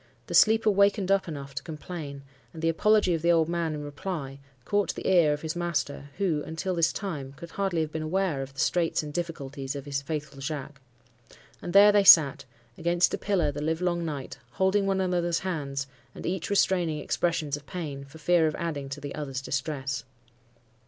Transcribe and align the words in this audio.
The 0.25 0.33
sleeper 0.33 0.71
wakened 0.71 1.11
up 1.11 1.27
enough 1.27 1.53
to 1.53 1.61
complain; 1.61 2.23
and 2.53 2.63
the 2.63 2.69
apology 2.69 3.13
of 3.13 3.21
the 3.21 3.31
old 3.31 3.47
man 3.47 3.75
in 3.75 3.83
reply 3.83 4.39
caught 4.65 4.95
the 4.95 5.07
ear 5.07 5.31
of 5.31 5.43
his 5.43 5.55
master, 5.55 6.09
who, 6.17 6.41
until 6.43 6.73
this 6.73 6.91
time, 6.91 7.33
could 7.33 7.51
hardly 7.51 7.81
have 7.81 7.91
been 7.91 8.01
aware 8.01 8.41
of 8.41 8.51
the 8.51 8.59
straits 8.59 9.03
and 9.03 9.13
difficulties 9.13 9.75
of 9.75 9.85
his 9.85 10.01
faithful 10.01 10.41
Jacques. 10.41 10.81
And 11.61 11.71
there 11.71 11.91
they 11.91 12.03
sat,—against 12.03 13.13
a 13.13 13.17
pillar, 13.19 13.51
the 13.51 13.61
live 13.61 13.79
long 13.79 14.03
night, 14.03 14.39
holding 14.53 14.87
one 14.87 14.99
another's 15.01 15.41
hands, 15.41 15.85
and 16.15 16.25
each 16.25 16.49
restraining 16.49 16.97
expressions 16.97 17.55
of 17.55 17.67
pain, 17.67 18.03
for 18.03 18.17
fear 18.17 18.47
of 18.47 18.55
adding 18.55 18.89
to 18.89 19.01
the 19.01 19.13
other's 19.13 19.39
distress. 19.39 20.03